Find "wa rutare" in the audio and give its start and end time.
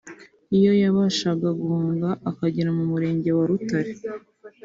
3.37-3.91